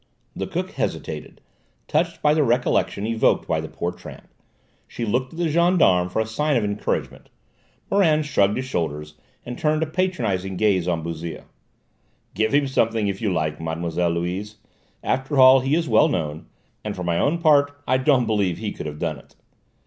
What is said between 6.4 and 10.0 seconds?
of encouragement. Morand shrugged his shoulders and turned a